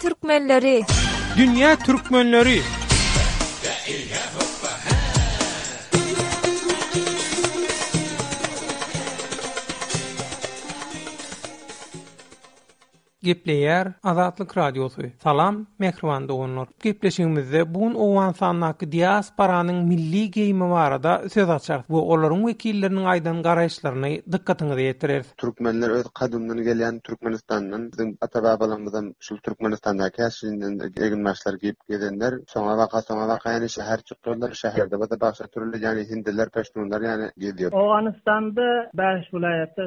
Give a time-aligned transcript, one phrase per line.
[0.00, 0.82] Türkmenleri.
[1.36, 2.60] Dünya Türkmenleri.
[13.22, 21.28] Gipleyer Azatlık Radyosu Salam Mekruvan Doğunur Gipleşimizde bugün o vansanlaki Diyasparanın milli geyimi var da
[21.28, 25.26] söz açar Bu, onların vekillerinin aydan garayışlarına dikkatini de yetirir.
[25.36, 32.78] Türkmenler öz kadınlar gelen Türkmenistan'ın bizim babalarymyzdan şu Türkmenistan'da kersinden egin maçlar giyip gezenler sona
[32.78, 37.72] vaka sona vaka yani şehir çıktılar şehirde bazı bakşa türlü yani hindiler peştunlar yani geziyor.
[37.72, 39.82] O anistan'da Bersh vilayette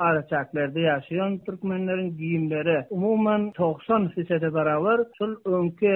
[0.00, 5.94] arı ýaşaýan Türkmenleriň giyimleri umuman 90 fisede beraber sul önke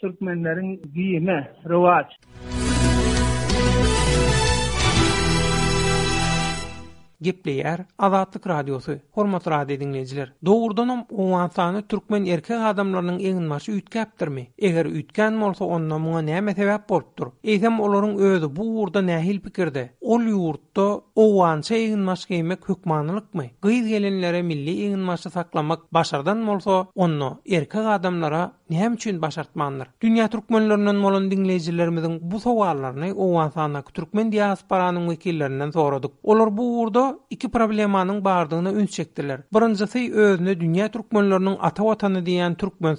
[0.00, 2.10] Türkmenlerin giyime, rivaç.
[7.22, 8.92] Gepleyer Azatlyk Radiosu.
[9.12, 10.32] Hormat radio dinleyijiler.
[10.46, 14.42] Dogurdan hem Owansany türkmen erkek adamlarynyň eňin marşy ütkäpdirmi?
[14.58, 17.26] Eger ütkän bolsa onda muna näme sebäp bolupdyr?
[17.44, 19.90] Eýsem olaryň özü bu urda nähil pikirde?
[20.12, 23.46] ol yurtta o wansa geymek kime hükmanlyk my?
[23.64, 26.74] Gyz gelenlere milli eginmasy saklamak başardan bolsa
[27.04, 29.86] onu erkek adamlara näme üçin başartmandyr?
[30.00, 36.10] Dünya türkmenlerinden bolan dinleyijilerimizin bu sowallaryny o wansa ana türkmen diasporanyň wekillerinden soradyk.
[36.30, 39.40] Olar bu urda iki problemanyň bardygyny üns çekdiler.
[39.54, 42.96] Birinjisi özüne dünya türkmenleriniň ata watany diýen türkmen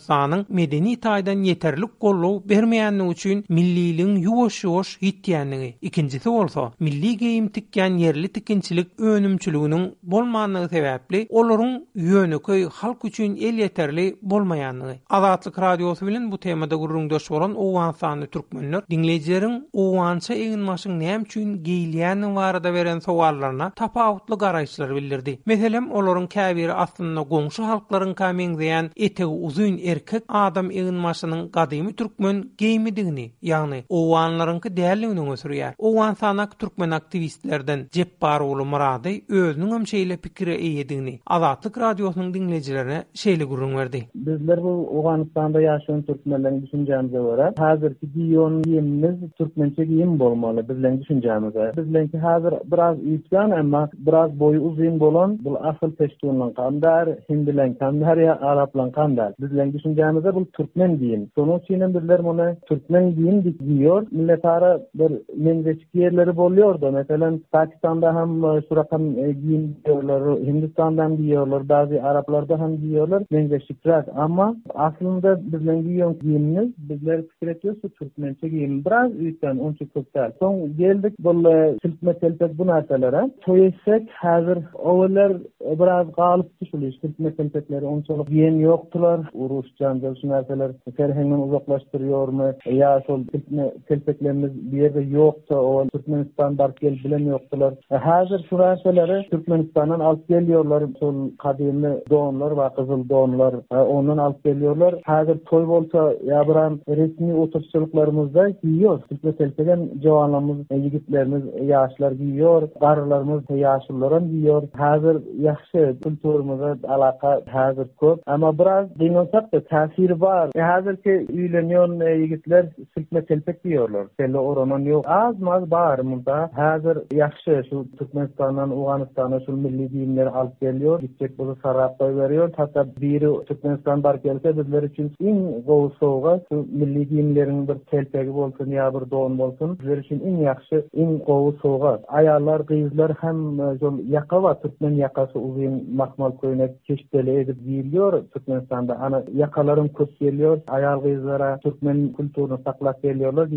[0.60, 5.74] medeni taýdan yeterlik gollaw bermeýändigi üçün milliligiň ýuwaş-ýuwaş ýitýändigi.
[5.82, 13.06] Ikinjisi olsa milli milli geyim tikken yerli tikinçilik önümçülüğünün bolmanlığı sebepli olurun yönü köy halk
[13.06, 14.96] üçün el yeterli bolmayanlığı.
[15.10, 21.00] Azatlık radyosu bilin bu temada gururun döş olan Oğuzhan Sanlı Türkmenler Mönlör dinleyicilerin Oğuzhança eğinmaşın
[21.00, 25.40] neyem çün geyiliyenin varada veren sovarlarına tapa garayçlar bildirdi.
[25.46, 31.04] Meselem olurun kəbiri aslında gongşu halkların kəmin ziyan ete uzun erkek adam egin
[31.52, 38.40] qadimi Türk Türkmen geyimi digini, yani Oğuzhanların ki dəyəli Oğuzhan Sanak Türk türkmen aktivistlerden Cepbar
[38.40, 43.98] oğlu Murad Bey şeyle hem şeyle pikire eyedigini Azatlık Radyosu'nun dinleyicilerine şeyle gurur verdi.
[44.16, 51.72] Bizler bu Afganistan'da yaşayan Türkmenlerin düşüncemize göre häzirki diyon yemimiz Türkmençe yem bolmalı bizlerin düşüncemize.
[51.78, 58.18] Bizlerinki hazır biraz ýitgan ama biraz boyu uzun bolan bu asyl peştunun kandar hindilen kandar
[58.18, 61.30] ya Araplan kandar bizlerin düşüncemize bu Türkmen diyim.
[61.36, 64.06] Sonu çiğnen birler bunu Türkmen diyim diýýär.
[64.12, 65.12] Milletara bir
[65.46, 66.73] yengeçki yerleri bolýar.
[66.82, 66.92] gördü.
[66.94, 73.24] Mesela Pakistan'da hem e, şu rakam e, giyin diyorlar, Hindistan'dan giyiyorlar, bazı Araplarda hem diyorlar,
[73.32, 78.86] Bence şıkrat ama aslında bizden giyiyoruz giyiniz, bizler fikir ediyorsa Türkmençe giyin.
[78.86, 80.32] Biraz üyükten, onçuk kutlar.
[80.40, 81.34] Son geldik bu
[81.82, 83.30] silpme telpek bu narsalara.
[83.42, 85.32] Toy etsek hazır oğullar
[85.68, 86.94] e, biraz kalıp düşülüyor.
[87.02, 89.20] Silpme telpekleri onçuluk giyin yoktular.
[89.34, 92.44] Uruş, cancel, şu narsalar ferhengen uzaklaştırıyor mu?
[92.66, 97.74] Ya sol silpme telpeklerimiz bir yerde yoksa Türkmenistan dart gel bilen yoktular.
[97.92, 100.84] E, hazır Fransızları Türkmenistan'dan alt geliyorlar.
[101.00, 104.96] Son kadimi doğumlar ve kızıl doğumlar e, ondan alt geliyorlar.
[105.06, 109.02] Hazır toy volta yabıran resmi oturçuluklarımızda giyiyor.
[109.10, 112.70] Türkmen selteden cevanlarımız, e, yigitlerimiz e, giyiyor.
[112.82, 114.64] Garılarımız e, yaşlıların giyiyor.
[114.78, 118.22] Hazır yakşı kulturumuza alaka hazır kop.
[118.26, 120.50] Ama biraz dinosak da tesir var.
[120.56, 124.08] E, hazır ki üyleniyon e, yigitler sürtme telpek diyorlar.
[124.20, 125.06] Selle oranın yok.
[125.08, 126.50] Az maz bağırmında.
[126.56, 132.52] häzir ýaşy şu Türkmenistandan Uganistana şu milli diýimleri alyp gelýär, gitjek bolup sarapda berýär.
[132.58, 135.38] Hatda biri Türkmenistan bar gelse bizler üçin iň
[135.70, 139.78] gowy sowga şu milli diýimleriň bir telpegi bolsun, ýa bir doğun bolsun.
[139.80, 141.94] Bizler üçin iň ýaxşy, iň gowy sowga.
[142.20, 149.00] Aýallar, gyzlar hem e, şol ýakawa Türkmen yakası uzun makmal köýnek keşdeli edip giýilýär Türkmenistanda.
[149.06, 153.52] Ana ýakalaryň köp gelýär, aýal gyzlara Türkmen kulturyny saklap gelýärler,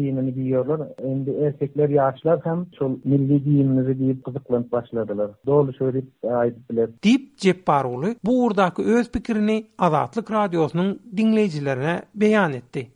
[1.17, 5.31] Endi erkekler, ýaşlar hem şu şol milliýetimiz bilen diýip gyzyklanyp başladylar.
[5.47, 6.89] Dolu söýüp aýdyp biler.
[7.03, 12.89] Dip Jeparuly bu urdaky öz pikirini Azatlyk radiosynyň dinleýijilerine beýan etdi.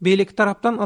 [0.00, 0.76] Bellik tarapdan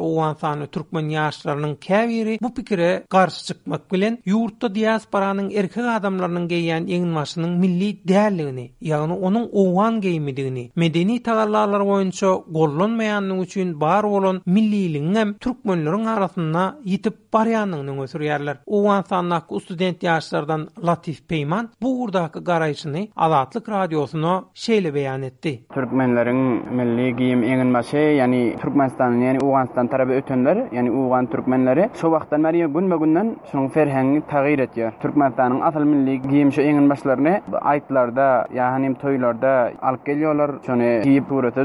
[0.00, 7.20] Uwan sanı türkmen ýaşlarynyň käwri bu pikire garşy çykmak bilen, ýurtda diasporaanyň erkek adamlarynyň geyinme
[7.20, 15.12] ýaşynyň milli däwliligini, ýagny onun Uwan geyimidigini, medeni tärallarlaryň oyuncu kollanmalylygy üçin bar bolan milliýetiň
[15.16, 18.56] hem türkmenlilerin arasyna ýitip barýanyň nägöser ýerler.
[18.66, 25.60] Uwan sanna student yaşlardan Latif Peyman, bu urdaki garaýşyny Alaatlyk radiosuna şeýle beýan etdi.
[25.74, 28.53] Türkmenlilerin milli geyim enginmäsi, yani.
[28.56, 33.68] Türkmenistan'ın yani Uğanistan tarafı ötenler, yani Uğan Türkmenleri şu vaqtdan bari gün ba gündən şunun
[33.68, 34.22] ferhengi
[35.02, 41.60] Türkmenistanyň asal milli geyim eňin başlaryny aýtlarda, ýa-ni toylarda alyp gelýärler, şonu giyip urata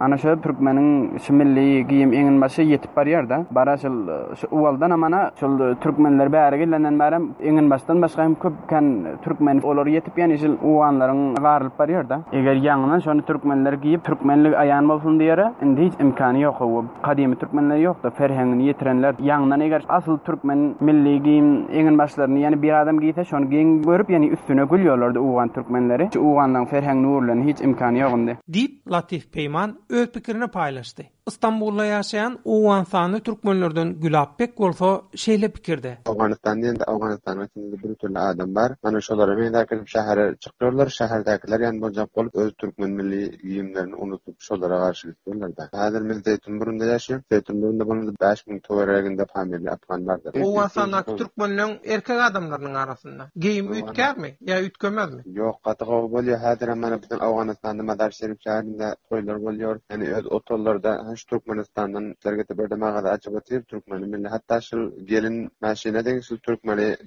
[0.00, 3.44] Ana şu Türkmeniň şu milli giýim eňin ýetip barýar da.
[3.50, 3.92] Barasyl
[4.36, 9.60] şu uwaldan amana şol Türkmenler bäri gelenden bäri eňin başdan başga hem köp kan Türkmen
[9.62, 11.36] olary ýetip ýa şu uwanlaryň
[11.78, 12.20] barýar da.
[12.32, 17.80] Eger ýa-ni Türkmenler giýip Türkmenlik aýan bolsun diýeri, indi hiç imkany ýok we kadymy türkmenler
[17.82, 23.00] ýok da ferhengini yetirenler ýangdan eger asyl türkmen milli giýim eňin başlaryny ýani bir adam
[23.00, 27.94] giýse şonu giň görüp ýani üstüne gülýärler de uwan türkmenleri uwandan ferheng nurlaryny hiç imkan
[27.96, 31.15] ýokndy diýip Latif Peýman öz pikirini paýlaşdy.
[31.30, 35.98] İstanbul'da yaşayan Uğan Sanı Türkmenlerden Gülap Bek Golfo şeyle pikirdi.
[36.06, 38.72] Afganistan diyen de Afganistan'a şimdi bir türlü adam var.
[38.82, 40.88] Bana şolara meydakir şehre çıkıyorlar.
[40.88, 45.68] Şehirdakiler yani bu cep olup öz Türkmen milli yiyimlerini unutup şolara karşı gidiyorlar da.
[45.72, 47.22] Hazır biz Zeytunburun'da yaşıyor.
[47.30, 50.20] Zeytunburun'da bunun da 5000 tuvarlarında familiyle atman var.
[50.44, 53.30] Uğan Sanı Türkmenlerden erkek adamların arasında.
[53.36, 54.36] Giyim ütker mi?
[54.40, 55.22] Ya ütkömez mi?
[55.26, 56.42] Yok katı kovu bol ya.
[56.42, 62.74] Hazır hemen Afganistan'da madar şerif şehrinde koyular bol Yani öz otollarda hoş Türkmenistan'dan dergete berde
[62.74, 64.28] mağaza açıp atıyor Türkmeni milli.
[64.28, 66.22] Hatta şu gelin maşi ne deyin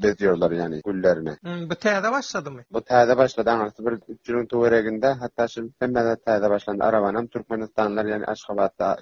[0.03, 1.33] beziyorlar yani güllerine.
[1.43, 2.61] Hmm, bu tehde başladı mı?
[2.71, 3.49] Bu tehde başladı.
[3.49, 6.83] Anası bir cürün tuvereginde hatta şu hemen de tehde başlandı.
[6.83, 8.97] Arabanım Türkmenistanlar yani Aşkabat'ta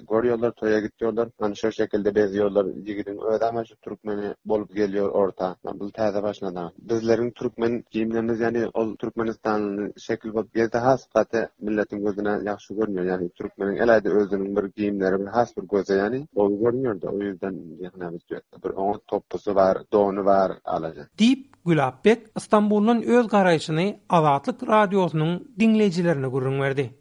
[0.55, 2.65] toya gitiyorlar Hani şu şekilde beziyorlar.
[2.65, 5.55] Yigidin öde ama Türkmeni bolup geliyor orta.
[5.73, 6.73] Bu tehde başladı.
[6.79, 10.77] Bizlerin Türkmen giyimlerimiz yani ol Türkmenistan'ın şekil bolup geldi.
[10.77, 13.05] Ha sıfatı milletin gözüne yakşı görünüyor.
[13.05, 14.67] Yani Türkmenin el özünün bir
[14.97, 19.77] günleri has bir göze yani o görünürdü o yüzden yani biz bir o topusu var
[19.93, 26.93] donu var alaca deyip Gülabbek İstanbul'un öz garayışını Azatlık Radyosu'nun dinleyicilerine gurur verdi.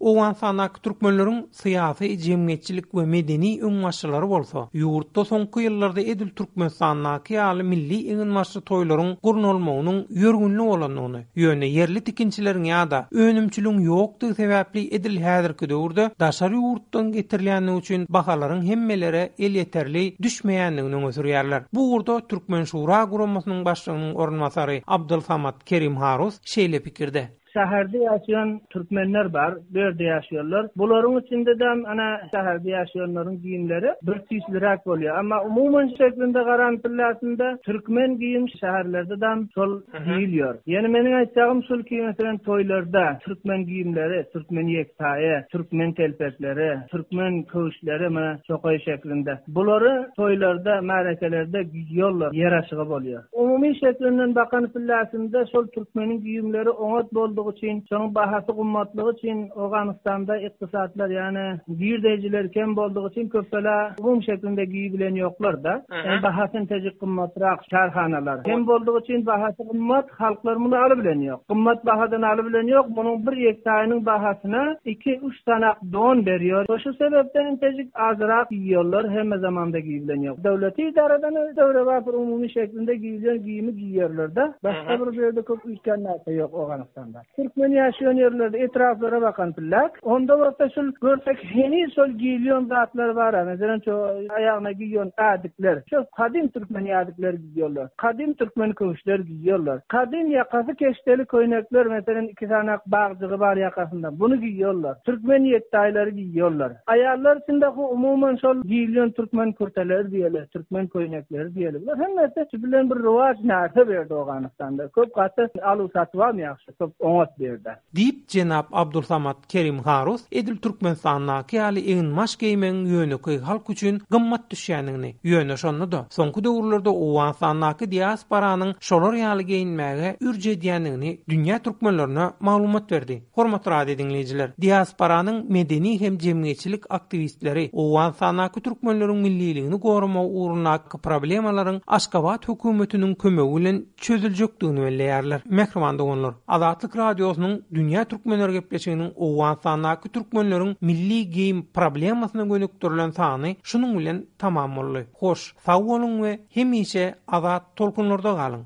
[0.00, 4.60] Owan sanak türkmenlörün siyasi, cemiyetçilik we medeni öňmaşçylary bolso.
[4.82, 12.00] ýurtda soňky ýyllarda edil türkmen sanaky ýaly milli öňmaşçy toýlaryň gurnulmagynyň ýörgünli bolanyny, ýöne yerli
[12.06, 19.22] tikinçileriň ya da önümçiligiň ýokdy sebäpli edil häzirki döwürde daşary ýurtdan getirilýäni üçin bahalaryň hemmelere
[19.38, 21.68] el ýeterli düşmeýändigini öňüzürýärler.
[21.76, 27.28] Bu ýurda türkmen şura guramasynyň başlygynyň ornmasary Abdulsamat Kerim Haros şeýle pikirde.
[27.54, 30.64] şäherde ýaşaýan türkmenler bar, berde ýaşaýarlar.
[30.80, 33.90] Bularyň içinde de ana şäherde ýaşaýanlaryň giýimleri
[34.30, 35.18] 100 lirak bolýar.
[35.18, 39.72] Amma umumyň şeklinde garan tillasynda türkmen giýim şäherlerde de şol
[40.08, 40.54] giýilýär.
[40.74, 48.08] Yeni meniň aýtdygym şol ki, meselen toýlarda türkmen giýimleri, türkmen ýekdaýy, türkmen telpetleri, türkmen köşleri
[48.14, 49.32] mana şokaý şeklinde.
[49.56, 53.22] Bulary toýlarda, märekelerde giýýärler, ýaraşygy bolýar.
[53.42, 59.40] Umumy şeklinden bakan tillasynda şol türkmeniň giýimleri oňat boldy gymmatlygy üçin, soň bahasy gymmatlygy üçin
[59.60, 66.66] Awganistanda iqtisadlar, ýani birdejiler kem boldugy üçin köpdele gum şeklinde giýilen ýoklar da, en bahasyn
[66.66, 68.44] tejik gymmatraq şarhanalar.
[68.44, 71.40] Kem boldugy üçin bahasy gymmat halklar muny bilen ýok.
[71.48, 76.64] Gymmat bahadan al bilen ýok, munyň bir ýektaýynyň bahasyna 2-3 tanak don berýär.
[76.84, 80.36] Şu sebepden tejik azrak giýýärler, heme zamanda giýilen ýok.
[80.44, 84.44] Dowlaty idaradan döwre wagtyny umumy şeklinde giýilen giyimi giýýärler da.
[84.64, 87.22] Başga bir ýerde köp ýetgän ýok Awganistanda.
[87.36, 89.98] Türkmen yaşayan yerlerde etraflara bakan pillak.
[90.02, 93.42] Onda orta şun görsek heni sol giyiliyon zatlar var.
[93.44, 95.82] Mesela ço ayağına giyiyon adikler.
[95.90, 97.88] Ço kadim Türkmen yadikler giyiyorlar.
[97.96, 99.80] Kadim Türkmen kumuşlar giyiyorlar.
[99.88, 101.86] Kadim yakası keşteli koynaklar.
[101.86, 104.20] Mesela iki tane bağcığı var yakasında.
[104.20, 104.96] Bunu giyiyorlar.
[105.06, 106.72] Türkmen yettayları giyiyorlar.
[106.86, 110.44] Ayarlar için de bu sol giyiliyon Türkmen kurteler diyorlar.
[110.46, 111.98] Türkmen koynaklar diyorlar.
[111.98, 114.88] Hem de bir rövaç nerede verdi o kanıstanda.
[114.88, 116.72] Köp katı alusatı var mı yakışı?
[116.72, 117.76] Köp maglumat berdi.
[117.94, 119.02] Dip Abdul
[119.48, 125.14] Kerim Harus Edil Türkmen sanna ki ali in maskeymen yönü köy halk üçin gymmat düşýänini
[125.24, 125.96] yönü şonnudy.
[125.96, 133.22] Soňky döwürlerde owan sanna ki diasporanyň şolary ýaly geýinmäge ürje diýenini dünýä türkmenlerine maglumat berdi.
[133.32, 140.74] Hormat rahat dinleýijiler, diasporanyň medeni hem jemgyýetçilik aktivistleri owan sanna ki türkmenleriň milliligini gorumak uruna
[141.06, 145.40] problemalaryň Aşgabat hökümetiniň kömegi bilen çözüljekdigini bellerler.
[145.44, 153.10] Mehrimanda onlar Azatlyk radiosunun dünya türkmenleri gepleşiginin owan sanaky türkmenlerin milli geyim problemasyna gönük törlen
[153.18, 155.02] sany şunun bilen tamam boldy.
[155.20, 158.62] Hoş, sag bolun we hemişe azat tolkunlarda galyň.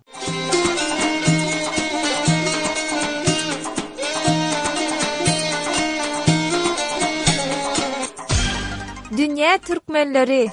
[9.17, 10.49] Dünya türkmenleri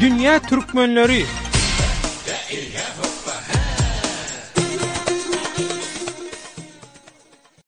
[0.00, 1.51] Dünya türkmenleri